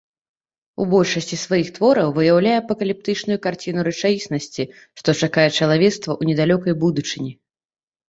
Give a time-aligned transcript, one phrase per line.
[0.83, 4.63] У большасці сваіх твораў выяўляе апакаліптычную карціну рэчаіснасці,
[5.03, 7.33] што чакае чалавецтва ў недалёкай будучыні.